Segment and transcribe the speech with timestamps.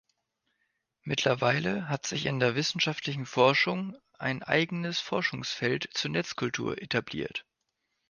[1.03, 7.45] Mittlerweile hat sich in der wissenschaftlichen Forschung ein eigenes Forschungsfeld zur Netzkultur etabliert.